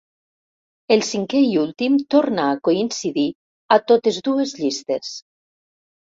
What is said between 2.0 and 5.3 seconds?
torna a coincidir a totes dues llistes.